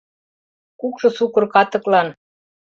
Кукшо 0.79 1.09
сукыр 1.17 1.45
катыклан 1.53 2.07